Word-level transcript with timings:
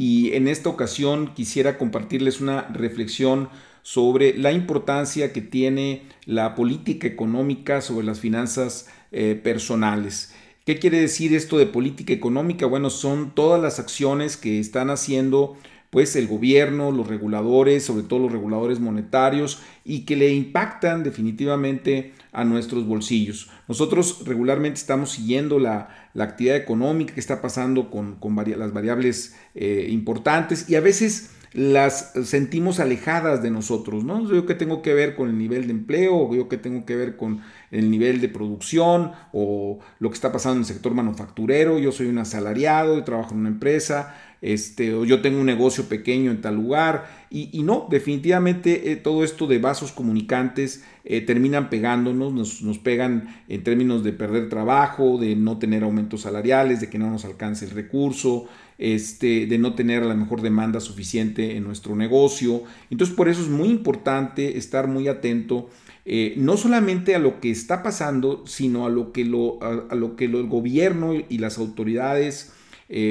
y 0.00 0.32
en 0.32 0.48
esta 0.48 0.70
ocasión 0.70 1.34
quisiera 1.34 1.76
compartirles 1.76 2.40
una 2.40 2.62
reflexión 2.68 3.50
sobre 3.82 4.32
la 4.32 4.50
importancia 4.50 5.30
que 5.34 5.42
tiene 5.42 6.04
la 6.24 6.54
política 6.54 7.06
económica 7.06 7.82
sobre 7.82 8.06
las 8.06 8.18
finanzas 8.18 8.88
eh, 9.12 9.38
personales. 9.44 10.32
¿Qué 10.64 10.78
quiere 10.78 11.02
decir 11.02 11.34
esto 11.34 11.58
de 11.58 11.66
política 11.66 12.14
económica? 12.14 12.64
Bueno, 12.64 12.88
son 12.88 13.34
todas 13.34 13.60
las 13.60 13.78
acciones 13.78 14.38
que 14.38 14.58
están 14.58 14.88
haciendo 14.88 15.58
pues 15.90 16.14
el 16.14 16.28
gobierno, 16.28 16.92
los 16.92 17.08
reguladores, 17.08 17.84
sobre 17.84 18.04
todo 18.04 18.20
los 18.20 18.32
reguladores 18.32 18.78
monetarios, 18.78 19.60
y 19.84 20.04
que 20.04 20.16
le 20.16 20.32
impactan 20.32 21.02
definitivamente 21.02 22.12
a 22.32 22.44
nuestros 22.44 22.86
bolsillos. 22.86 23.50
Nosotros 23.66 24.22
regularmente 24.24 24.78
estamos 24.78 25.10
siguiendo 25.10 25.58
la, 25.58 25.96
actividad 26.16 26.56
económica 26.56 27.14
que 27.14 27.20
está 27.20 27.42
pasando 27.42 27.90
con, 27.90 28.18
las 28.56 28.72
variables 28.72 29.36
eh, 29.54 29.88
importantes 29.90 30.68
y 30.68 30.76
a 30.76 30.80
veces 30.80 31.30
las 31.52 32.12
sentimos 32.24 32.78
alejadas 32.78 33.42
de 33.42 33.50
nosotros, 33.50 34.04
¿no? 34.04 34.30
Yo 34.30 34.46
que 34.46 34.54
tengo 34.54 34.82
que 34.82 34.94
ver 34.94 35.16
con 35.16 35.28
el 35.28 35.36
nivel 35.36 35.66
de 35.66 35.72
empleo, 35.72 36.32
yo 36.32 36.48
que 36.48 36.56
tengo 36.56 36.84
que 36.84 36.94
ver 36.94 37.16
con 37.16 37.40
el 37.72 37.90
nivel 37.90 38.20
de 38.20 38.28
producción 38.28 39.12
o 39.32 39.80
lo 39.98 40.10
que 40.10 40.14
está 40.14 40.30
pasando 40.30 40.56
en 40.56 40.60
el 40.60 40.66
sector 40.66 40.94
manufacturero, 40.94 41.78
yo 41.78 41.90
soy 41.90 42.06
un 42.06 42.18
asalariado, 42.18 42.96
yo 42.96 43.04
trabajo 43.04 43.32
en 43.32 43.40
una 43.40 43.48
empresa, 43.48 44.14
este, 44.42 44.94
o 44.94 45.04
yo 45.04 45.20
tengo 45.20 45.40
un 45.40 45.46
negocio 45.46 45.84
pequeño 45.84 46.30
en 46.30 46.40
tal 46.40 46.56
lugar, 46.56 47.20
y, 47.32 47.62
no, 47.62 47.86
definitivamente 47.88 48.90
eh, 48.90 48.96
todo 48.96 49.22
esto 49.22 49.46
de 49.46 49.58
vasos 49.58 49.92
comunicantes 49.92 50.82
eh, 51.04 51.20
terminan 51.20 51.70
pegándonos, 51.70 52.32
nos, 52.32 52.62
nos, 52.62 52.78
pegan 52.78 53.42
en 53.46 53.62
términos 53.62 54.02
de 54.02 54.12
perder 54.12 54.48
trabajo, 54.48 55.16
de 55.16 55.36
no 55.36 55.56
tener 55.58 55.84
aumentos 55.84 56.22
salariales, 56.22 56.80
de 56.80 56.90
que 56.90 56.98
no 56.98 57.08
nos 57.08 57.24
alcance 57.24 57.66
el 57.66 57.70
recurso, 57.70 58.48
este, 58.78 59.46
de 59.46 59.58
no 59.58 59.74
tener 59.74 60.04
la 60.04 60.14
mejor 60.14 60.42
demanda 60.42 60.80
suficiente 60.80 61.56
en 61.56 61.62
nuestro 61.62 61.94
negocio. 61.94 62.64
Entonces 62.90 63.14
por 63.14 63.28
eso 63.28 63.42
es 63.42 63.48
muy 63.48 63.68
importante 63.68 64.58
estar 64.58 64.88
muy 64.88 65.06
atento. 65.06 65.70
Eh, 66.06 66.34
no 66.36 66.56
solamente 66.56 67.14
a 67.14 67.20
lo 67.20 67.40
que 67.40 67.50
está 67.50 67.84
pasando, 67.84 68.42
sino 68.46 68.86
a 68.86 68.88
lo 68.88 69.12
que, 69.12 69.24
lo, 69.24 69.62
a, 69.62 69.94
lo 69.94 70.16
que 70.16 70.24
el 70.24 70.48
gobierno 70.48 71.12
y 71.14 71.38
las 71.38 71.58
autoridades 71.58 72.54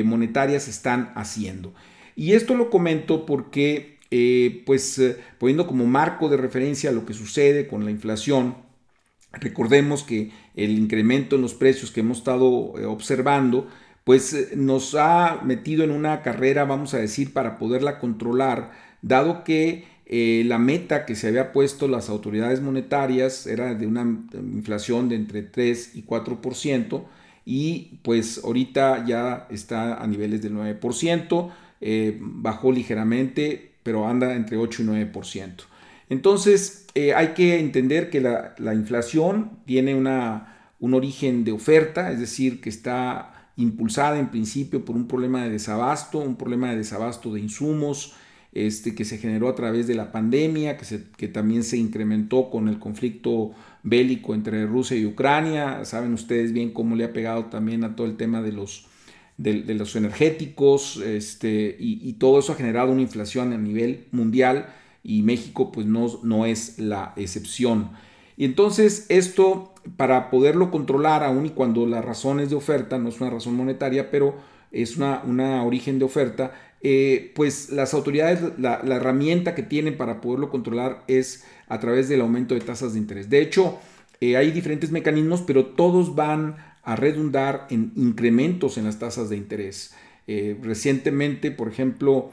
monetarias 0.04 0.68
están 0.68 1.12
haciendo. 1.16 1.74
Y 2.16 2.34
esto 2.34 2.56
lo 2.56 2.70
comento 2.70 3.26
porque 3.26 4.00
eh, 4.12 4.64
pues 4.66 4.98
eh, 4.98 5.18
poniendo 5.38 5.68
como 5.68 5.86
marco 5.86 6.30
de 6.30 6.38
referencia 6.38 6.92
lo 6.92 7.06
que 7.06 7.14
sucede 7.14 7.68
con 7.68 7.86
la 7.86 7.92
inflación, 7.92 8.56
recordemos 9.34 10.04
que 10.04 10.32
el 10.56 10.72
incremento 10.72 11.36
en 11.36 11.44
los 11.44 11.54
precios 11.54 11.92
que 11.92 12.00
hemos 12.00 12.18
estado 12.20 12.74
eh, 12.80 12.86
observando, 12.86 13.68
pues 14.04 14.56
nos 14.56 14.96
ha 14.96 15.42
metido 15.44 15.84
en 15.84 15.92
una 15.92 16.24
carrera, 16.24 16.66
vamos 16.66 16.96
a 16.96 16.98
decir, 16.98 17.34
para 17.34 17.60
poderla 17.60 18.00
controlar, 18.00 18.72
dado 19.02 19.44
que 19.44 19.88
la 20.12 20.58
meta 20.58 21.06
que 21.06 21.14
se 21.14 21.28
había 21.28 21.52
puesto 21.52 21.88
las 21.88 22.10
autoridades 22.10 22.62
monetarias 22.62 23.46
era 23.46 23.76
de 23.76 23.86
una 23.86 24.02
inflación 24.34 25.08
de 25.08 25.16
entre 25.16 25.44
3 25.44 25.92
y 25.94 26.04
4%, 26.04 27.04
y 27.50 27.98
pues 28.04 28.42
ahorita 28.44 29.06
ya 29.08 29.48
está 29.50 29.96
a 29.96 30.06
niveles 30.06 30.44
del 30.44 30.54
9%, 30.54 31.52
bajó 32.20 32.72
ligeramente, 32.72 33.72
pero 33.82 34.08
anda 34.08 34.36
entre 34.36 34.58
8 34.58 34.84
y 34.84 34.86
9%. 34.86 35.64
Entonces, 36.10 36.86
eh, 36.94 37.16
hay 37.16 37.30
que 37.30 37.60
entender 37.60 38.12
que 38.12 38.22
la, 38.22 38.74
inflación 38.76 39.60
tiene 39.66 39.96
una, 39.96 40.74
un 40.80 40.94
origen 40.94 41.44
de 41.44 41.52
oferta, 41.52 42.12
es 42.12 42.20
decir, 42.20 42.62
que 42.62 42.70
está 42.70 43.50
impulsada 43.56 44.20
en 44.20 44.30
principio 44.30 44.86
por 44.86 44.96
un 44.96 45.08
problema 45.08 45.44
de 45.44 45.50
desabasto, 45.50 46.20
un 46.20 46.36
problema 46.36 46.70
de 46.70 46.78
desabasto 46.78 47.34
de 47.34 47.42
insumos, 47.42 48.14
este, 48.52 48.96
que 48.96 49.06
se 49.06 49.18
generó 49.18 49.50
a 49.50 49.56
través 49.56 49.88
de 49.88 49.96
la 49.96 50.12
pandemia, 50.12 50.78
que, 50.78 50.86
se, 50.86 51.04
que 51.18 51.28
también 51.28 51.64
se 51.64 51.78
incrementó 51.78 52.50
con 52.50 52.68
el 52.68 52.80
conflicto 52.80 53.52
bélico 53.84 54.34
entre 54.34 54.66
Rusia 54.66 54.98
y 54.98 55.06
Ucrania. 55.06 55.86
Saben 55.86 56.14
ustedes 56.14 56.54
bien 56.54 56.72
cómo 56.72 56.96
le 56.96 57.06
ha 57.06 57.14
pegado 57.14 57.46
también 57.46 57.84
a 57.84 57.96
todo 57.96 58.08
el 58.08 58.18
tema 58.18 58.42
de 58.42 58.52
los 58.52 58.90
de, 59.40 59.74
los 59.74 59.96
energéticos, 59.96 60.98
este, 60.98 61.78
y, 61.80 62.12
todo 62.14 62.40
eso 62.40 62.52
ha 62.52 62.56
generado 62.56 62.92
una 62.92 63.02
inflación 63.02 63.54
a 63.54 63.58
nivel 63.58 64.08
mundial 64.12 64.68
y 65.02 65.22
México 65.22 65.72
pues 65.72 65.88
no, 65.88 66.08
no 66.24 66.46
es 66.46 66.78
la 66.78 67.14
excepción. 67.16 67.92
Y 68.40 68.46
entonces 68.46 69.06
esto, 69.10 69.74
para 69.98 70.30
poderlo 70.30 70.72
controlar, 70.72 71.26
aun 71.26 71.48
y 71.48 71.50
cuando 71.50 71.86
la 71.86 72.02
razón 72.02 72.40
es 72.40 72.50
de 72.50 72.56
oferta, 72.56 72.98
no 72.98 73.10
es 73.10 73.20
una 73.20 73.30
razón 73.30 73.54
monetaria, 73.54 74.10
pero 74.12 74.34
es 74.72 74.96
una, 74.96 75.22
una 75.28 75.66
origen 75.66 76.00
de 76.00 76.06
oferta, 76.06 76.54
eh, 76.80 77.34
pues 77.36 77.70
las 77.70 77.94
autoridades, 77.94 78.58
la, 78.58 78.80
herramienta 78.86 79.56
que 79.56 79.64
tienen 79.64 79.98
para 79.98 80.22
poderlo 80.22 80.50
controlar 80.50 81.04
es 81.10 81.44
a 81.68 81.82
través 81.82 82.08
del 82.08 82.22
aumento 82.22 82.56
de 82.56 82.62
tasas 82.62 82.94
de 82.94 83.00
interés. 83.00 83.30
De 83.30 83.42
hecho, 83.42 83.78
eh, 84.22 84.38
hay 84.38 84.52
diferentes 84.52 84.90
mecanismos, 84.90 85.42
pero 85.42 85.66
todos 85.66 86.16
van 86.16 86.56
a 86.84 86.96
redundar 86.96 87.68
en 87.70 87.92
incrementos 87.98 88.78
en 88.78 88.86
las 88.86 89.00
tasas 89.00 89.30
de 89.30 89.36
interés. 89.36 89.94
Eh, 90.28 90.58
recientemente, 90.64 91.52
por 91.52 91.68
ejemplo, 91.68 92.32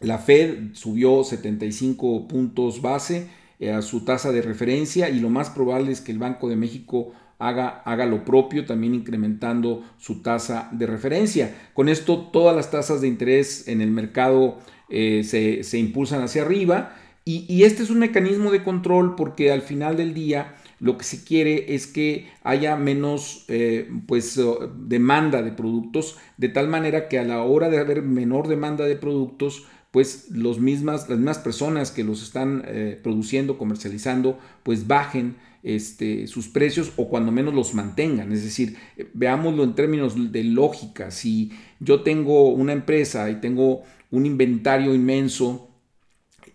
la 0.00 0.18
Fed 0.18 0.72
subió 0.72 1.22
75 1.22 2.26
puntos 2.26 2.82
base 2.82 3.28
a 3.68 3.82
su 3.82 4.04
tasa 4.04 4.32
de 4.32 4.42
referencia 4.42 5.10
y 5.10 5.20
lo 5.20 5.28
más 5.28 5.50
probable 5.50 5.92
es 5.92 6.00
que 6.00 6.12
el 6.12 6.18
Banco 6.18 6.48
de 6.48 6.56
México 6.56 7.12
haga, 7.38 7.82
haga 7.84 8.06
lo 8.06 8.24
propio, 8.24 8.64
también 8.64 8.94
incrementando 8.94 9.82
su 9.98 10.22
tasa 10.22 10.68
de 10.72 10.86
referencia. 10.86 11.54
Con 11.74 11.88
esto, 11.88 12.28
todas 12.32 12.54
las 12.54 12.70
tasas 12.70 13.00
de 13.00 13.08
interés 13.08 13.68
en 13.68 13.80
el 13.80 13.90
mercado 13.90 14.58
eh, 14.88 15.22
se, 15.24 15.78
impulsan 15.78 16.22
hacia 16.22 16.42
arriba 16.42 16.96
y, 17.24 17.44
y 17.52 17.64
este 17.64 17.82
es 17.82 17.90
un 17.90 17.98
mecanismo 17.98 18.50
de 18.50 18.62
control 18.62 19.14
porque 19.14 19.52
al 19.52 19.62
final 19.62 19.96
del 19.96 20.14
día 20.14 20.54
lo 20.80 20.96
que 20.96 21.04
se 21.04 21.22
quiere 21.22 21.74
es 21.74 21.86
que 21.86 22.28
haya 22.42 22.74
menos 22.76 23.44
eh, 23.48 23.88
pues, 24.06 24.40
demanda 24.78 25.42
de 25.42 25.52
productos, 25.52 26.16
de 26.38 26.48
tal 26.48 26.68
manera 26.68 27.08
que 27.08 27.18
a 27.18 27.24
la 27.24 27.42
hora 27.42 27.68
de 27.68 27.78
haber 27.78 28.02
menor 28.02 28.48
demanda 28.48 28.86
de 28.86 28.96
productos, 28.96 29.66
pues 29.90 30.30
los 30.30 30.60
mismas, 30.60 31.08
las 31.08 31.18
mismas 31.18 31.38
personas 31.38 31.90
que 31.90 32.04
los 32.04 32.22
están 32.22 32.62
eh, 32.66 32.98
produciendo, 33.02 33.58
comercializando, 33.58 34.38
pues 34.62 34.86
bajen 34.86 35.36
este, 35.62 36.26
sus 36.26 36.48
precios 36.48 36.92
o 36.96 37.08
cuando 37.08 37.32
menos 37.32 37.54
los 37.54 37.74
mantengan. 37.74 38.32
Es 38.32 38.44
decir, 38.44 38.76
veámoslo 39.14 39.64
en 39.64 39.74
términos 39.74 40.32
de 40.32 40.44
lógica. 40.44 41.10
Si 41.10 41.52
yo 41.80 42.02
tengo 42.02 42.48
una 42.50 42.72
empresa 42.72 43.30
y 43.30 43.36
tengo 43.36 43.82
un 44.10 44.26
inventario 44.26 44.94
inmenso, 44.94 45.70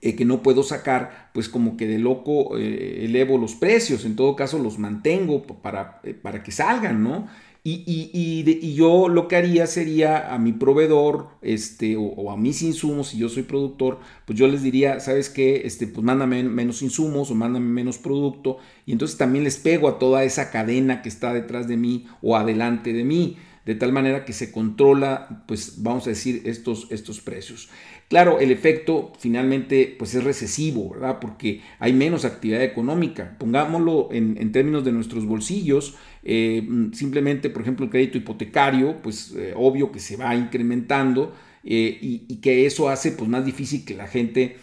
eh, 0.06 0.16
que 0.16 0.24
no 0.24 0.44
puedo 0.44 0.62
sacar, 0.62 1.32
pues 1.34 1.50
como 1.50 1.78
que 1.78 1.88
de 1.88 1.98
loco 1.98 2.60
eh, 2.60 3.06
elevo 3.06 3.40
los 3.40 3.56
precios, 3.56 4.06
en 4.06 4.16
todo 4.16 4.36
caso 4.36 4.60
los 4.60 4.78
mantengo 4.78 5.42
para, 5.42 6.00
eh, 6.04 6.14
para 6.14 6.44
que 6.44 6.52
salgan, 6.52 7.04
¿no? 7.04 7.28
Y, 7.68 8.12
y, 8.14 8.76
yo 8.76 9.10
lo 9.10 9.28
que 9.28 9.38
haría 9.38 9.66
sería 9.66 10.32
a 10.32 10.38
mi 10.38 10.54
proveedor 10.54 11.30
este, 11.42 11.96
o, 11.98 12.30
a 12.30 12.38
mis 12.38 12.62
insumos, 12.62 13.08
si 13.08 13.18
yo 13.18 13.28
soy 13.28 13.42
productor, 13.42 13.98
pues 14.26 14.38
yo 14.38 14.48
les 14.48 14.62
diría, 14.62 15.00
¿sabes 15.00 15.32
qué? 15.32 15.64
Este, 15.66 15.88
pues 15.88 16.06
mándame 16.06 16.44
menos 16.44 16.84
insumos 16.84 17.32
o 17.32 17.34
mándame 17.34 17.66
menos 17.66 17.98
producto. 17.98 18.60
Y 18.86 18.92
entonces 18.92 19.18
también 19.18 19.44
les 19.44 19.58
pego 19.58 19.88
a 19.88 19.98
toda 19.98 20.24
esa 20.24 20.52
cadena 20.52 21.02
que 21.02 21.10
está 21.10 21.34
detrás 21.34 21.68
de 21.68 21.76
mí 21.76 22.06
o 22.22 22.36
adelante 22.36 22.94
de 22.94 23.04
mí 23.04 23.38
de 23.66 23.74
tal 23.74 23.92
manera 23.92 24.26
que 24.26 24.34
se 24.34 24.52
controla, 24.52 25.44
pues 25.48 25.82
vamos 25.82 26.06
a 26.06 26.12
decir, 26.12 26.44
estos, 26.46 26.88
estos 26.92 27.20
precios. 27.20 27.70
Claro, 28.08 28.40
el 28.40 28.52
efecto 28.52 29.12
finalmente 29.18 29.96
pues 29.98 30.14
es 30.14 30.24
recesivo, 30.24 30.92
¿verdad? 30.92 31.18
Porque 31.20 31.62
hay 31.80 31.92
menos 31.92 32.24
actividad 32.24 32.62
económica. 32.62 33.36
Pongámoslo 33.40 34.10
en, 34.12 34.52
términos 34.52 34.86
de 34.86 34.92
nuestros 34.92 35.26
bolsillos, 35.26 35.96
eh, 36.28 36.68
simplemente, 36.94 37.52
por 37.52 37.62
ejemplo, 37.62 37.86
el 37.86 37.92
crédito 37.92 38.18
hipotecario, 38.18 39.00
pues 39.04 39.32
eh, 39.38 39.54
obvio 39.56 39.92
que 39.92 40.00
se 40.00 40.18
va 40.18 40.36
incrementando 40.36 41.36
eh, 41.64 42.00
y, 42.02 42.24
y, 42.28 42.38
que 42.38 42.66
eso 42.66 42.90
hace 42.90 43.12
pues 43.12 43.30
más 43.30 43.46
difícil 43.46 43.86
que 43.86 43.96
la 43.96 44.08
gente 44.08 44.58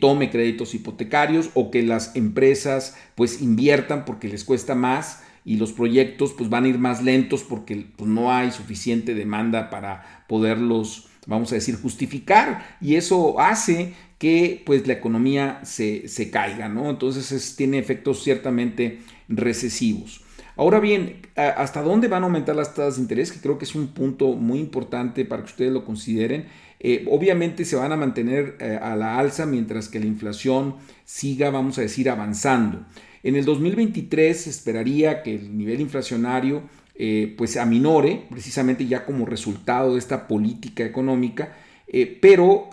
tome 0.00 0.30
créditos 0.30 0.74
hipotecarios 0.74 1.50
o 1.52 1.70
que 1.70 1.82
las 1.82 2.16
empresas 2.16 2.96
pues 3.14 3.42
inviertan 3.42 4.06
porque 4.06 4.26
les 4.26 4.42
cuesta 4.42 4.74
más 4.74 5.22
y 5.44 5.58
los 5.58 5.72
proyectos 5.72 6.32
pues 6.32 6.48
van 6.48 6.64
a 6.64 6.68
ir 6.68 6.78
más 6.78 7.02
lentos 7.02 7.42
porque 7.42 7.84
pues, 7.96 8.08
no 8.08 8.32
hay 8.32 8.50
suficiente 8.50 9.12
demanda 9.12 9.68
para 9.68 10.24
poderlos, 10.26 11.08
vamos 11.26 11.52
a 11.52 11.56
decir, 11.56 11.76
justificar. 11.76 12.78
Y 12.80 12.94
eso 12.94 13.38
hace 13.40 13.92
que 14.18 14.62
pues 14.64 14.86
la 14.86 14.94
economía 14.94 15.60
se, 15.64 16.08
se 16.08 16.30
caiga, 16.30 16.70
¿no? 16.70 16.88
Entonces 16.88 17.54
tiene 17.54 17.78
efectos 17.78 18.24
ciertamente 18.24 19.00
recesivos. 19.28 20.22
Ahora 20.58 20.80
bien, 20.80 21.20
¿hasta 21.36 21.82
dónde 21.82 22.08
van 22.08 22.24
a 22.24 22.26
aumentar 22.26 22.56
las 22.56 22.74
tasas 22.74 22.96
de 22.96 23.02
interés? 23.02 23.30
Que 23.30 23.38
creo 23.38 23.58
que 23.58 23.64
es 23.64 23.76
un 23.76 23.94
punto 23.94 24.32
muy 24.32 24.58
importante 24.58 25.24
para 25.24 25.44
que 25.44 25.50
ustedes 25.50 25.72
lo 25.72 25.84
consideren. 25.84 26.46
Eh, 26.80 27.06
obviamente 27.08 27.64
se 27.64 27.76
van 27.76 27.92
a 27.92 27.96
mantener 27.96 28.56
eh, 28.58 28.76
a 28.82 28.96
la 28.96 29.20
alza 29.20 29.46
mientras 29.46 29.88
que 29.88 30.00
la 30.00 30.06
inflación 30.06 30.74
siga, 31.04 31.50
vamos 31.50 31.78
a 31.78 31.82
decir, 31.82 32.10
avanzando. 32.10 32.84
En 33.22 33.36
el 33.36 33.44
2023 33.44 34.36
se 34.36 34.50
esperaría 34.50 35.22
que 35.22 35.36
el 35.36 35.56
nivel 35.56 35.80
inflacionario 35.80 36.64
eh, 36.96 37.36
pues 37.38 37.56
aminore, 37.56 38.26
precisamente 38.28 38.84
ya 38.84 39.06
como 39.06 39.26
resultado 39.26 39.92
de 39.92 40.00
esta 40.00 40.26
política 40.26 40.84
económica, 40.84 41.56
pero 42.20 42.68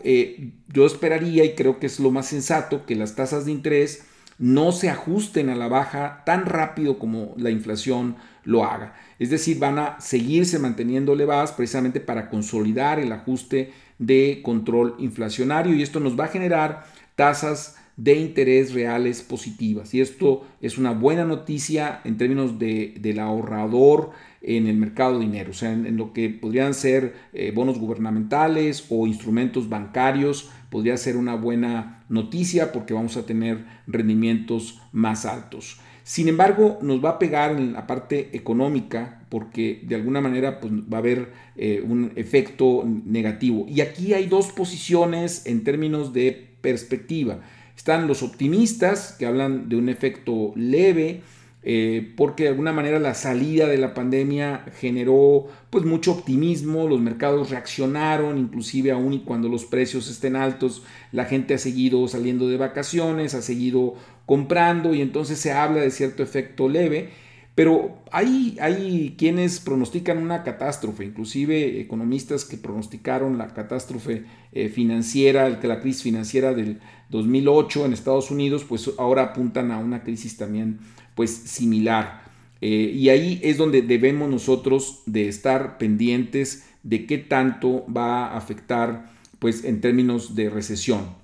yo 0.73 0.85
esperaría 0.85 1.45
y 1.45 1.53
creo 1.53 1.79
que 1.79 1.85
es 1.85 2.01
lo 2.01 2.11
más 2.11 2.27
sensato 2.27 2.85
que 2.85 2.95
las 2.95 3.15
tasas 3.15 3.45
de 3.45 3.51
interés 3.51 4.03
no 4.37 4.71
se 4.71 4.89
ajusten 4.89 5.49
a 5.49 5.55
la 5.55 5.67
baja 5.67 6.23
tan 6.25 6.45
rápido 6.45 6.99
como 6.99 7.33
la 7.37 7.49
inflación 7.49 8.17
lo 8.43 8.65
haga. 8.65 8.95
Es 9.19 9.29
decir, 9.29 9.59
van 9.59 9.79
a 9.79 9.99
seguirse 9.99 10.59
manteniendo 10.59 11.13
elevadas 11.13 11.51
precisamente 11.51 11.99
para 11.99 12.29
consolidar 12.29 12.99
el 12.99 13.11
ajuste 13.11 13.71
de 13.97 14.41
control 14.43 14.95
inflacionario 14.99 15.73
y 15.73 15.81
esto 15.81 15.99
nos 15.99 16.19
va 16.19 16.25
a 16.25 16.29
generar 16.29 16.85
tasas 17.15 17.77
de 17.97 18.15
interés 18.15 18.73
reales 18.73 19.21
positivas. 19.21 19.93
Y 19.93 20.01
esto 20.01 20.45
es 20.61 20.77
una 20.77 20.91
buena 20.91 21.23
noticia 21.23 22.01
en 22.03 22.17
términos 22.17 22.59
de, 22.59 22.95
del 22.99 23.19
ahorrador 23.19 24.11
en 24.47 24.67
el 24.67 24.77
mercado 24.77 25.19
de 25.19 25.25
dinero, 25.25 25.51
o 25.51 25.53
sea, 25.53 25.71
en, 25.71 25.97
lo 25.97 26.13
que 26.13 26.29
podrían 26.29 26.73
ser 26.73 27.15
eh, 27.33 27.51
bonos 27.53 27.79
gubernamentales 27.79 28.85
o 28.89 29.07
instrumentos 29.07 29.69
bancarios, 29.69 30.49
podría 30.69 30.97
ser 30.97 31.17
una 31.17 31.35
buena 31.35 32.03
noticia 32.09 32.71
porque 32.71 32.93
vamos 32.93 33.17
a 33.17 33.25
tener 33.25 33.65
rendimientos 33.87 34.81
más 34.91 35.25
altos. 35.25 35.79
Sin 36.03 36.27
embargo, 36.27 36.77
nos 36.83 37.03
va 37.03 37.11
a 37.11 37.19
pegar 37.19 37.51
en 37.57 37.73
la 37.73 37.87
parte 37.87 38.29
económica 38.33 39.25
porque 39.29 39.81
de 39.87 39.95
alguna 39.95 40.21
manera 40.21 40.59
pues, 40.59 40.71
va 40.71 40.97
a 40.97 40.99
haber 40.99 41.31
eh, 41.55 41.83
un 41.83 42.11
efecto 42.15 42.83
negativo. 42.85 43.65
Y 43.67 43.81
aquí 43.81 44.13
hay 44.13 44.27
dos 44.27 44.51
posiciones 44.51 45.47
en 45.47 45.63
términos 45.63 46.13
de 46.13 46.57
perspectiva. 46.61 47.41
Están 47.75 48.07
los 48.07 48.21
optimistas 48.21 49.15
que 49.17 49.25
hablan 49.25 49.67
de 49.67 49.77
un 49.77 49.89
efecto 49.89 50.53
leve, 50.55 51.21
eh, 51.67 52.13
porque 52.15 52.43
de 52.43 52.49
alguna 52.49 52.73
manera 52.73 52.99
la 52.99 53.15
salida 53.15 53.65
de 53.65 53.79
la 53.79 53.95
pandemia 53.95 54.65
generó 54.77 55.47
pues 55.71 55.83
mucho 55.83 56.11
optimismo, 56.11 56.87
los 56.87 57.01
mercados 57.01 57.49
reaccionaron, 57.49 58.37
inclusive 58.37 58.91
aún 58.91 59.13
y 59.13 59.19
cuando 59.21 59.49
los 59.49 59.65
precios 59.65 60.07
estén 60.07 60.35
altos, 60.35 60.83
la 61.11 61.25
gente 61.25 61.55
ha 61.55 61.57
seguido 61.57 62.07
saliendo 62.07 62.47
de 62.47 62.57
vacaciones, 62.57 63.33
ha 63.33 63.41
seguido 63.41 63.95
comprando 64.27 64.93
y 64.93 65.01
entonces 65.01 65.39
se 65.39 65.53
habla 65.53 65.81
de 65.81 65.89
cierto 65.89 66.21
efecto 66.21 66.69
leve. 66.69 67.09
Pero 67.55 67.99
hay, 68.11 68.57
hay 68.59 69.15
quienes 69.17 69.61
pronostican 69.61 70.17
una 70.17 70.43
catástrofe, 70.43 71.05
inclusive 71.05 71.79
economistas 71.79 72.43
que 72.43 72.57
pronosticaron 72.57 73.37
la 73.37 73.47
catástrofe 73.47 74.25
eh, 74.51 74.67
financiera, 74.67 75.49
la 75.49 75.79
crisis 75.79 76.03
financiera 76.03 76.53
del 76.53 76.79
2008 77.09 77.85
en 77.85 77.93
Estados 77.93 78.29
Unidos, 78.29 78.65
pues 78.67 78.91
ahora 78.97 79.23
apuntan 79.23 79.71
a 79.71 79.77
una 79.79 80.03
crisis 80.03 80.35
también 80.35 80.79
pues 81.15 81.31
similar. 81.31 82.23
Eh, 82.61 82.91
y 82.95 83.09
ahí 83.09 83.39
es 83.43 83.57
donde 83.57 83.81
debemos 83.81 84.29
nosotros 84.29 85.01
de 85.05 85.27
estar 85.27 85.77
pendientes 85.77 86.65
de 86.83 87.05
qué 87.05 87.17
tanto 87.17 87.85
va 87.91 88.27
a 88.27 88.37
afectar 88.37 89.11
pues 89.39 89.63
en 89.63 89.81
términos 89.81 90.35
de 90.35 90.49
recesión. 90.49 91.15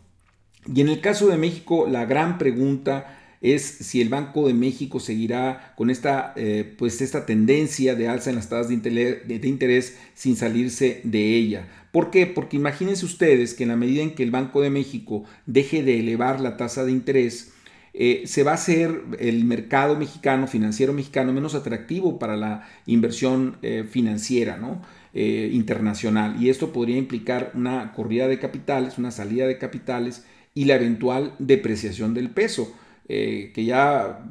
Y 0.73 0.81
en 0.81 0.89
el 0.89 1.01
caso 1.01 1.27
de 1.27 1.37
México, 1.37 1.87
la 1.89 2.05
gran 2.05 2.37
pregunta 2.37 3.17
es 3.41 3.63
si 3.63 4.01
el 4.01 4.09
Banco 4.09 4.47
de 4.47 4.53
México 4.53 4.99
seguirá 4.99 5.73
con 5.75 5.89
esta, 5.89 6.33
eh, 6.35 6.75
pues 6.77 7.01
esta 7.01 7.25
tendencia 7.25 7.95
de 7.95 8.07
alza 8.07 8.29
en 8.29 8.35
las 8.35 8.49
tasas 8.49 8.67
de 8.67 8.75
interés, 8.75 9.27
de 9.27 9.47
interés, 9.47 9.97
sin 10.13 10.35
salirse 10.35 11.01
de 11.03 11.35
ella. 11.35 11.67
¿Por 11.91 12.11
qué? 12.11 12.27
Porque 12.27 12.57
imagínense 12.57 13.03
ustedes 13.03 13.55
que 13.55 13.63
en 13.63 13.69
la 13.69 13.75
medida 13.75 14.03
en 14.03 14.13
que 14.13 14.23
el 14.23 14.31
Banco 14.31 14.61
de 14.61 14.69
México 14.69 15.23
deje 15.47 15.81
de 15.81 15.99
elevar 15.99 16.39
la 16.39 16.55
tasa 16.55 16.85
de 16.85 16.91
interés, 16.91 17.51
eh, 17.93 18.23
se 18.25 18.43
va 18.43 18.51
a 18.51 18.55
hacer 18.55 19.01
el 19.19 19.43
mercado 19.45 19.97
mexicano, 19.97 20.47
financiero 20.47 20.93
mexicano, 20.93 21.33
menos 21.33 21.55
atractivo 21.55 22.19
para 22.19 22.37
la 22.37 22.67
inversión 22.85 23.57
eh, 23.61 23.85
financiera 23.89 24.57
¿no? 24.57 24.81
internacional. 25.13 26.41
Y 26.41 26.49
esto 26.49 26.71
podría 26.71 26.97
implicar 26.97 27.51
una 27.53 27.91
corrida 27.91 28.27
de 28.29 28.39
capitales, 28.39 28.97
una 28.97 29.11
salida 29.11 29.45
de 29.45 29.57
capitales 29.57 30.25
y 30.53 30.65
la 30.65 30.75
eventual 30.75 31.33
depreciación 31.39 32.13
del 32.13 32.29
peso. 32.29 32.73
Eh, 33.13 33.51
que 33.53 33.65
ya 33.65 34.23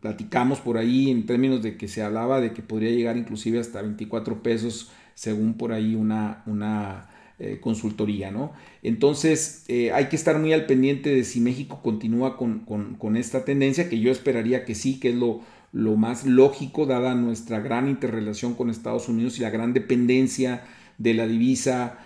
platicamos 0.00 0.60
por 0.60 0.78
ahí 0.78 1.10
en 1.10 1.26
términos 1.26 1.60
de 1.60 1.76
que 1.76 1.88
se 1.88 2.04
hablaba 2.04 2.40
de 2.40 2.52
que 2.52 2.62
podría 2.62 2.90
llegar 2.90 3.16
inclusive 3.16 3.58
hasta 3.58 3.82
24 3.82 4.44
pesos 4.44 4.92
según 5.14 5.54
por 5.54 5.72
ahí 5.72 5.96
una, 5.96 6.44
una 6.46 7.08
eh, 7.42 7.58
consultoría, 7.60 8.30
¿no? 8.30 8.52
Entonces 8.82 9.64
eh, 9.68 9.92
hay 9.92 10.06
que 10.06 10.16
estar 10.16 10.38
muy 10.38 10.52
al 10.52 10.66
pendiente 10.66 11.14
de 11.14 11.24
si 11.24 11.40
México 11.40 11.80
continúa 11.82 12.36
con, 12.36 13.16
esta 13.16 13.44
tendencia, 13.44 13.88
que 13.88 14.00
yo 14.00 14.10
esperaría 14.10 14.64
que 14.64 14.74
sí, 14.74 14.98
que 15.00 15.10
es 15.10 15.16
lo, 15.16 15.40
lo 15.72 15.96
más 15.96 16.24
lógico 16.24 16.86
dada 16.86 17.14
nuestra 17.14 17.60
gran 17.60 17.88
interrelación 17.88 18.54
con 18.54 18.70
Estados 18.70 19.08
Unidos 19.08 19.38
y 19.38 19.42
la 19.42 19.50
gran 19.50 19.72
dependencia 19.72 20.64
de 20.98 21.14
la 21.14 21.26
divisa 21.26 21.98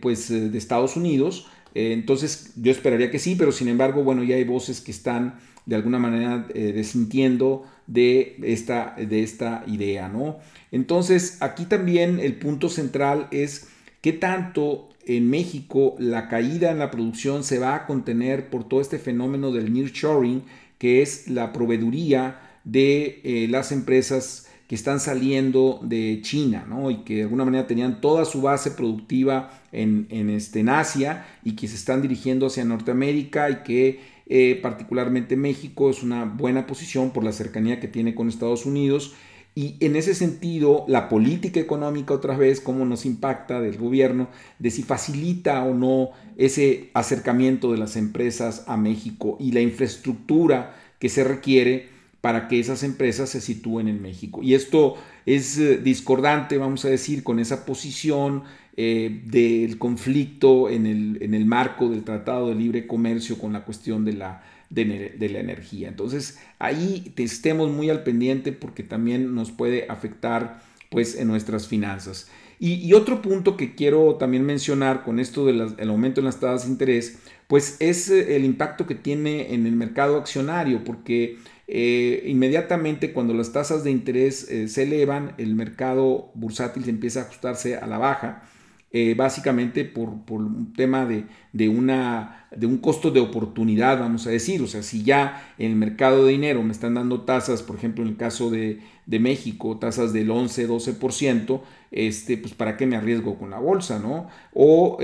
pues, 0.00 0.28
de 0.28 0.58
Estados 0.58 0.96
Unidos. 0.96 1.46
Eh, 1.76 1.92
entonces 1.92 2.54
yo 2.56 2.72
esperaría 2.72 3.10
que 3.10 3.18
sí, 3.18 3.34
pero 3.36 3.52
sin 3.52 3.68
embargo, 3.68 4.02
bueno, 4.02 4.24
ya 4.24 4.36
hay 4.36 4.44
voces 4.44 4.80
que 4.80 4.90
están 4.90 5.34
de 5.66 5.76
alguna 5.76 5.98
manera 5.98 6.46
eh, 6.54 6.72
desintiendo 6.74 7.66
de 7.86 8.38
esta, 8.44 8.96
de 8.96 9.22
esta 9.22 9.62
idea, 9.66 10.08
¿no? 10.08 10.38
Entonces 10.72 11.36
aquí 11.42 11.66
también 11.66 12.18
el 12.18 12.36
punto 12.36 12.70
central 12.70 13.28
es 13.30 13.68
qué 14.06 14.12
tanto 14.12 14.88
en 15.04 15.28
México 15.28 15.96
la 15.98 16.28
caída 16.28 16.70
en 16.70 16.78
la 16.78 16.92
producción 16.92 17.42
se 17.42 17.58
va 17.58 17.74
a 17.74 17.86
contener 17.86 18.50
por 18.50 18.62
todo 18.62 18.80
este 18.80 19.00
fenómeno 19.00 19.50
del 19.50 19.72
nearshoring, 19.72 20.44
que 20.78 21.02
es 21.02 21.26
la 21.26 21.52
proveeduría 21.52 22.38
de 22.62 23.20
eh, 23.24 23.48
las 23.50 23.72
empresas 23.72 24.46
que 24.68 24.76
están 24.76 25.00
saliendo 25.00 25.80
de 25.82 26.20
China, 26.22 26.66
¿no? 26.68 26.92
Y 26.92 26.98
que 26.98 27.16
de 27.16 27.22
alguna 27.22 27.44
manera 27.44 27.66
tenían 27.66 28.00
toda 28.00 28.24
su 28.24 28.42
base 28.42 28.70
productiva 28.70 29.50
en, 29.72 30.06
este, 30.30 30.60
en 30.60 30.68
Asia 30.68 31.26
y 31.42 31.56
que 31.56 31.66
se 31.66 31.74
están 31.74 32.00
dirigiendo 32.00 32.46
hacia 32.46 32.64
Norteamérica 32.64 33.50
y 33.50 33.56
que 33.64 34.00
eh, 34.28 34.56
particularmente 34.62 35.34
México 35.34 35.90
es 35.90 36.04
una 36.04 36.26
buena 36.26 36.68
posición 36.68 37.10
por 37.10 37.24
la 37.24 37.32
cercanía 37.32 37.80
que 37.80 37.88
tiene 37.88 38.14
con 38.14 38.28
Estados 38.28 38.66
Unidos. 38.66 39.16
Y 39.58 39.78
en 39.80 39.96
ese 39.96 40.14
sentido, 40.14 40.84
la 40.86 41.08
política 41.08 41.58
económica 41.58 42.12
otra 42.12 42.36
vez, 42.36 42.60
cómo 42.60 42.84
nos 42.84 43.06
impacta 43.06 43.58
del 43.58 43.78
gobierno, 43.78 44.28
de 44.58 44.70
si 44.70 44.82
facilita 44.82 45.64
o 45.64 45.72
no 45.72 46.10
ese 46.36 46.90
acercamiento 46.92 47.72
de 47.72 47.78
las 47.78 47.96
empresas 47.96 48.64
a 48.66 48.76
México 48.76 49.38
y 49.40 49.52
la 49.52 49.62
infraestructura 49.62 50.76
que 50.98 51.08
se 51.08 51.24
requiere 51.24 51.88
para 52.20 52.48
que 52.48 52.60
esas 52.60 52.82
empresas 52.82 53.30
se 53.30 53.40
sitúen 53.40 53.88
en 53.88 54.02
México. 54.02 54.42
Y 54.42 54.52
esto 54.52 54.96
es 55.24 55.56
eh, 55.56 55.78
discordante, 55.78 56.58
vamos 56.58 56.84
a 56.84 56.90
decir, 56.90 57.22
con 57.22 57.38
esa 57.38 57.64
posición 57.64 58.42
eh, 58.76 59.22
del 59.24 59.78
conflicto 59.78 60.68
en 60.68 60.84
el, 60.84 61.22
en 61.22 61.32
el, 61.32 61.46
marco 61.46 61.88
del 61.88 62.04
Tratado 62.04 62.48
de 62.48 62.56
Libre 62.56 62.86
Comercio 62.86 63.38
con 63.38 63.54
la 63.54 63.64
cuestión 63.64 64.04
de 64.04 64.12
la, 64.12 64.42
de, 64.70 65.28
la 65.30 65.40
energía. 65.40 65.88
Entonces, 65.88 66.38
ahí 66.58 67.12
estemos 67.16 67.70
muy 67.70 67.90
al 67.90 68.02
pendiente 68.02 68.52
porque 68.52 68.82
también 68.82 69.34
nos 69.34 69.50
puede 69.50 69.86
afectar 69.88 70.62
pues 70.90 71.16
en 71.16 71.28
nuestras 71.28 71.66
finanzas. 71.66 72.28
Y, 72.58 72.94
otro 72.94 73.20
punto 73.20 73.56
que 73.56 73.74
quiero 73.74 74.14
también 74.14 74.42
mencionar 74.44 75.04
con 75.04 75.20
esto 75.20 75.44
del 75.44 75.90
aumento 75.90 76.20
en 76.20 76.24
las 76.24 76.40
tasas 76.40 76.64
de 76.64 76.72
interés, 76.72 77.18
pues 77.48 77.76
es 77.80 78.08
eh, 78.08 78.36
el 78.36 78.44
impacto 78.46 78.86
que 78.86 78.94
tiene 78.94 79.52
en 79.52 79.66
el 79.66 79.76
mercado 79.76 80.16
accionario, 80.16 80.82
porque 80.82 81.36
eh, 81.68 82.22
inmediatamente 82.26 83.12
cuando 83.12 83.34
las 83.34 83.52
tasas 83.52 83.84
de 83.84 83.90
interés 83.90 84.50
eh, 84.50 84.68
se 84.68 84.84
elevan, 84.84 85.34
el 85.36 85.54
mercado 85.54 86.30
bursátil 86.34 86.88
empieza 86.88 87.20
a 87.20 87.22
ajustarse 87.24 87.76
a 87.76 87.86
la 87.86 87.98
baja, 87.98 88.48
eh, 88.98 89.12
básicamente 89.14 89.84
por, 89.84 90.08
un 90.08 90.72
tema 90.72 91.04
de, 91.04 91.68
una, 91.68 92.46
de 92.50 92.64
un 92.64 92.78
costo 92.78 93.10
de 93.10 93.20
oportunidad, 93.20 93.98
vamos 94.00 94.26
a 94.26 94.30
decir. 94.30 94.62
O 94.62 94.66
sea, 94.66 94.82
si 94.82 95.02
ya 95.02 95.52
en 95.58 95.72
el 95.72 95.76
mercado 95.76 96.24
de 96.24 96.32
dinero 96.32 96.62
me 96.62 96.72
están 96.72 96.94
dando 96.94 97.20
tasas, 97.20 97.62
por 97.62 97.76
ejemplo, 97.76 98.02
en 98.02 98.08
el 98.08 98.16
caso 98.16 98.50
de, 98.50 98.80
México, 99.06 99.76
tasas 99.78 100.14
del 100.14 100.30
11, 100.30 100.66
12%, 100.66 101.60
este, 101.90 102.38
pues 102.38 102.54
para 102.54 102.78
qué 102.78 102.86
me 102.86 102.96
arriesgo 102.96 103.38
con 103.38 103.50
la 103.50 103.58
bolsa, 103.58 103.98
¿no? 103.98 104.28
O 104.54 104.96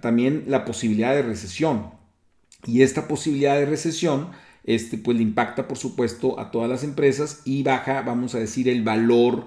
también 0.00 0.44
la 0.46 0.64
posibilidad 0.64 1.14
de 1.14 1.20
recesión. 1.20 1.90
Y 2.66 2.80
esta 2.80 3.06
posibilidad 3.06 3.58
de 3.58 3.66
recesión 3.66 4.28
este, 4.64 4.96
pues 4.96 5.18
le 5.18 5.22
impacta 5.22 5.68
por 5.68 5.76
supuesto 5.76 6.40
a 6.40 6.50
todas 6.50 6.70
las 6.70 6.82
empresas 6.82 7.42
y 7.44 7.62
baja, 7.62 8.00
vamos 8.00 8.34
a 8.34 8.38
decir, 8.38 8.70
el 8.70 8.82
valor 8.82 9.44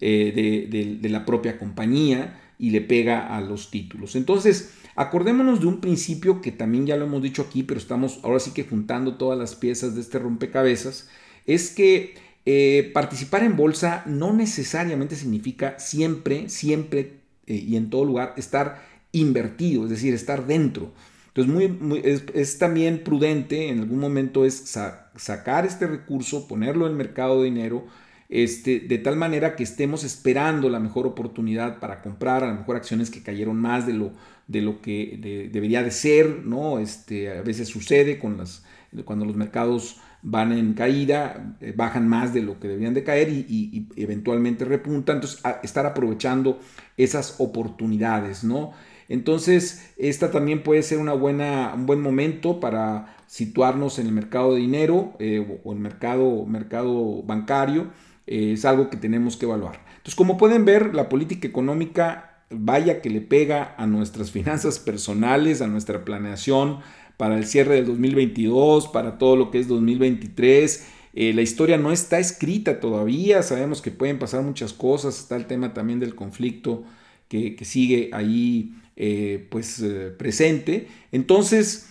eh, 0.00 0.98
de, 1.02 1.08
la 1.08 1.26
propia 1.26 1.58
compañía 1.58 2.40
y 2.60 2.70
le 2.70 2.82
pega 2.82 3.34
a 3.34 3.40
los 3.40 3.70
títulos. 3.70 4.14
Entonces, 4.14 4.74
acordémonos 4.94 5.60
de 5.60 5.66
un 5.66 5.80
principio 5.80 6.42
que 6.42 6.52
también 6.52 6.86
ya 6.86 6.96
lo 6.96 7.06
hemos 7.06 7.22
dicho 7.22 7.42
aquí, 7.42 7.62
pero 7.62 7.80
estamos 7.80 8.20
ahora 8.22 8.38
sí 8.38 8.52
que 8.52 8.64
juntando 8.64 9.16
todas 9.16 9.38
las 9.38 9.54
piezas 9.54 9.94
de 9.94 10.02
este 10.02 10.18
rompecabezas, 10.18 11.08
es 11.46 11.70
que 11.70 12.14
eh, 12.44 12.90
participar 12.92 13.42
en 13.44 13.56
bolsa 13.56 14.02
no 14.06 14.34
necesariamente 14.34 15.16
significa 15.16 15.78
siempre, 15.78 16.50
siempre 16.50 17.14
eh, 17.46 17.54
y 17.54 17.76
en 17.76 17.88
todo 17.88 18.04
lugar 18.04 18.34
estar 18.36 18.82
invertido, 19.12 19.84
es 19.84 19.90
decir, 19.90 20.12
estar 20.12 20.46
dentro. 20.46 20.92
Entonces 21.34 22.24
es, 22.34 22.58
también 22.58 23.04
prudente 23.04 23.68
en 23.68 23.80
algún 23.80 24.00
momento 24.00 24.44
es 24.44 24.76
sacar 25.16 25.64
este 25.64 25.86
recurso, 25.86 26.48
ponerlo 26.48 26.86
en 26.86 26.92
el 26.92 26.98
mercado 26.98 27.38
de 27.38 27.44
dinero, 27.44 27.86
este, 28.30 28.78
de 28.78 28.98
tal 28.98 29.16
manera 29.16 29.56
que 29.56 29.64
estemos 29.64 30.04
esperando 30.04 30.70
la 30.70 30.78
mejor 30.78 31.06
oportunidad 31.06 31.80
para 31.80 32.00
comprar 32.00 32.44
a 32.44 32.48
lo 32.48 32.54
mejor 32.54 32.76
acciones 32.76 33.10
que 33.10 33.24
cayeron 33.24 33.56
más 33.56 33.88
de 33.88 33.92
lo, 33.92 34.12
de 34.46 34.62
lo 34.62 34.80
que 34.80 35.48
debería 35.52 35.82
de 35.82 35.90
ser, 35.90 36.44
¿no? 36.46 36.78
Este, 36.78 37.36
a 37.36 37.42
veces 37.42 37.68
sucede 37.68 38.20
con 38.20 38.38
las, 38.38 38.64
cuando 39.04 39.24
los 39.24 39.34
mercados 39.34 40.00
van 40.22 40.52
en 40.52 40.74
caída, 40.74 41.56
eh, 41.60 41.72
bajan 41.76 42.06
más 42.06 42.32
de 42.32 42.42
lo 42.42 42.60
que 42.60 42.68
deberían 42.68 42.94
de 42.94 43.02
caer 43.02 43.30
y, 43.30 43.88
eventualmente 43.96 44.64
repuntan, 44.64 45.16
entonces 45.16 45.42
estar 45.62 45.86
aprovechando 45.86 46.60
esas 46.96 47.36
oportunidades, 47.38 48.44
¿no? 48.44 48.72
Entonces, 49.08 49.92
esta 49.96 50.30
también 50.30 50.62
puede 50.62 50.84
ser 50.84 50.98
una 50.98 51.14
buena, 51.14 51.72
un 51.74 51.86
buen 51.86 52.00
momento 52.00 52.60
para 52.60 53.16
situarnos 53.26 53.98
en 53.98 54.06
el 54.06 54.12
mercado 54.12 54.54
de 54.54 54.60
dinero 54.60 55.14
eh, 55.18 55.60
o 55.64 55.72
el 55.72 55.80
mercado, 55.80 56.46
mercado 56.46 57.24
bancario. 57.24 57.88
Eh, 58.30 58.52
es 58.52 58.64
algo 58.64 58.90
que 58.90 58.96
tenemos 58.96 59.36
que 59.36 59.44
evaluar. 59.44 59.84
Entonces, 59.88 60.14
como 60.14 60.38
pueden 60.38 60.64
ver, 60.64 60.94
la 60.94 61.08
política 61.08 61.48
económica 61.48 62.44
vaya 62.48 63.02
que 63.02 63.10
le 63.10 63.20
pega 63.20 63.74
a 63.76 63.88
nuestras 63.88 64.30
finanzas 64.30 64.78
personales, 64.78 65.60
a 65.60 65.66
nuestra 65.66 66.04
planeación 66.04 66.78
para 67.16 67.36
el 67.36 67.44
cierre 67.44 67.74
del 67.74 67.86
2022, 67.86 68.86
para 68.88 69.18
todo 69.18 69.34
lo 69.34 69.50
que 69.50 69.58
es 69.58 69.66
2023. 69.66 70.86
Eh, 71.12 71.32
la 71.34 71.42
historia 71.42 71.76
no 71.76 71.90
está 71.90 72.20
escrita 72.20 72.78
todavía, 72.78 73.42
sabemos 73.42 73.82
que 73.82 73.90
pueden 73.90 74.20
pasar 74.20 74.42
muchas 74.42 74.72
cosas, 74.72 75.18
está 75.18 75.34
el 75.34 75.46
tema 75.46 75.74
también 75.74 75.98
del 75.98 76.14
conflicto 76.14 76.84
que, 77.26 77.56
sigue 77.64 78.10
ahí 78.12 78.76
eh, 78.94 79.44
pues 79.50 79.84
presente. 80.16 80.86
Entonces, 81.10 81.88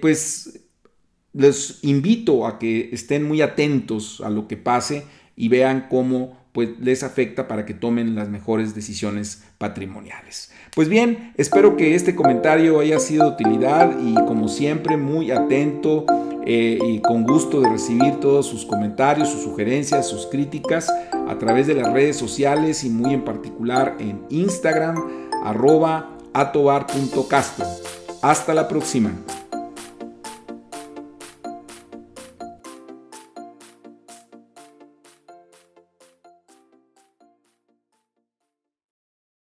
pues 0.00 0.60
les 1.34 1.78
invito 1.82 2.46
a 2.46 2.58
que 2.58 2.88
estén 2.92 3.24
muy 3.24 3.42
atentos 3.42 4.22
a 4.22 4.30
lo 4.30 4.48
que 4.48 4.56
pase 4.56 5.04
y 5.38 5.48
vean 5.48 5.86
cómo 5.88 6.36
pues, 6.52 6.70
les 6.80 7.04
afecta 7.04 7.46
para 7.46 7.64
que 7.64 7.72
tomen 7.72 8.16
las 8.16 8.28
mejores 8.28 8.74
decisiones 8.74 9.44
patrimoniales. 9.56 10.50
Pues 10.74 10.88
bien, 10.88 11.32
espero 11.36 11.76
que 11.76 11.94
este 11.94 12.16
comentario 12.16 12.80
haya 12.80 12.98
sido 12.98 13.26
de 13.26 13.30
utilidad 13.30 13.96
y 14.00 14.14
como 14.26 14.48
siempre 14.48 14.96
muy 14.96 15.30
atento 15.30 16.04
y 16.44 17.00
con 17.00 17.24
gusto 17.24 17.60
de 17.60 17.68
recibir 17.68 18.16
todos 18.20 18.46
sus 18.46 18.64
comentarios, 18.64 19.28
sus 19.28 19.42
sugerencias, 19.42 20.08
sus 20.08 20.26
críticas 20.26 20.88
a 21.28 21.38
través 21.38 21.66
de 21.66 21.74
las 21.74 21.92
redes 21.92 22.16
sociales 22.16 22.84
y 22.84 22.90
muy 22.90 23.14
en 23.14 23.24
particular 23.24 23.96
en 24.00 24.22
Instagram 24.30 24.96
arroba. 25.44 26.14
Hasta 28.22 28.54
la 28.54 28.68
próxima. 28.68 29.12